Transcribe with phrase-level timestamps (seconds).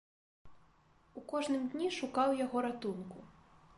[1.21, 3.19] У кожным дні шукаў яго ратунку.